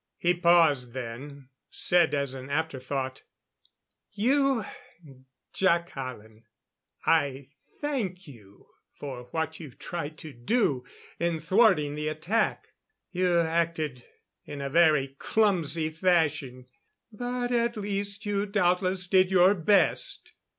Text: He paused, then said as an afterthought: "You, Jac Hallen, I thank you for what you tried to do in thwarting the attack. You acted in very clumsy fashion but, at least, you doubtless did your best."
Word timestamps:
He 0.17 0.33
paused, 0.33 0.93
then 0.93 1.49
said 1.69 2.15
as 2.15 2.33
an 2.33 2.49
afterthought: 2.49 3.21
"You, 4.11 4.65
Jac 5.53 5.89
Hallen, 5.89 6.45
I 7.05 7.49
thank 7.79 8.27
you 8.27 8.65
for 8.99 9.25
what 9.25 9.59
you 9.59 9.69
tried 9.69 10.17
to 10.17 10.33
do 10.33 10.85
in 11.19 11.39
thwarting 11.39 11.93
the 11.93 12.07
attack. 12.07 12.69
You 13.11 13.41
acted 13.41 14.03
in 14.43 14.57
very 14.71 15.09
clumsy 15.19 15.91
fashion 15.91 16.65
but, 17.11 17.51
at 17.51 17.77
least, 17.77 18.25
you 18.25 18.47
doubtless 18.47 19.05
did 19.05 19.29
your 19.29 19.53
best." 19.53 20.33